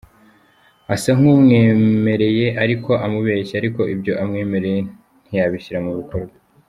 [0.93, 4.79] Asa nk’umwemereye ariko amubeshya ariko ibyo amwemereye
[5.27, 6.35] ntiyabishyira mu bikorwa.